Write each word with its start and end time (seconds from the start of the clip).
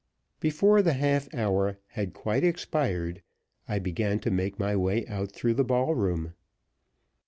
Before 0.39 0.81
the 0.81 0.93
half 0.93 1.31
hour 1.31 1.77
had 1.89 2.15
quite 2.15 2.43
expired 2.43 3.21
I 3.67 3.77
began 3.77 4.17
to 4.21 4.31
make 4.31 4.57
my 4.57 4.75
way 4.75 5.05
out 5.05 5.31
through 5.31 5.53
the 5.53 5.63
ballroom. 5.63 6.33